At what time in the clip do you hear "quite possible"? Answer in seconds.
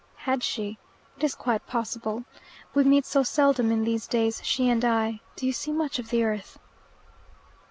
1.35-2.25